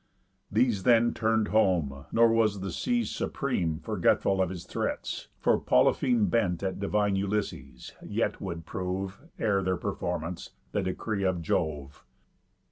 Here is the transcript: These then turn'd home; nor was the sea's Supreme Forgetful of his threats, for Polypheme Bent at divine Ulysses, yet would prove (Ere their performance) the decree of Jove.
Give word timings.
These 0.51 0.81
then 0.81 1.13
turn'd 1.13 1.49
home; 1.49 2.07
nor 2.11 2.29
was 2.33 2.61
the 2.61 2.71
sea's 2.71 3.11
Supreme 3.11 3.77
Forgetful 3.81 4.41
of 4.41 4.49
his 4.49 4.65
threats, 4.65 5.27
for 5.37 5.59
Polypheme 5.59 6.25
Bent 6.27 6.63
at 6.63 6.79
divine 6.79 7.15
Ulysses, 7.15 7.93
yet 8.01 8.41
would 8.41 8.65
prove 8.65 9.19
(Ere 9.37 9.61
their 9.61 9.77
performance) 9.77 10.53
the 10.71 10.81
decree 10.81 11.21
of 11.23 11.43
Jove. 11.43 12.03